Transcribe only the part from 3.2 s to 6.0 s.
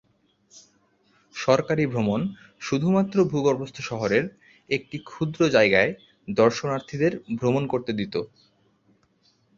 ভূগর্ভস্থ শহরের একটি ক্ষুদ্র জায়গায়